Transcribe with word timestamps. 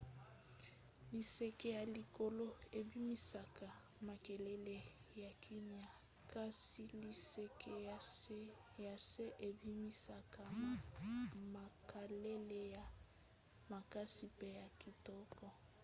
liseke 1.11 1.67
ya 1.77 1.83
likolo 1.95 2.47
ebimisaka 2.79 3.67
makelele 4.07 4.77
ya 5.21 5.31
kimia 5.43 5.89
kasi 6.33 6.81
liseke 7.03 7.71
ya 8.87 8.95
se 9.09 9.25
ebimisaka 9.47 10.41
makalele 11.55 12.59
ya 12.75 12.83
makasi 13.71 14.25
pe 14.37 14.47
ya 14.59 14.65
kitoko 14.81 15.45